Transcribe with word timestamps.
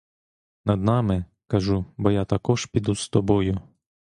Над 0.65 0.81
нами, 0.83 1.25
кажу, 1.47 1.85
бо 1.97 2.11
я 2.11 2.25
також 2.25 2.65
піду 2.65 2.95
з 2.95 3.09
тобою. 3.09 3.61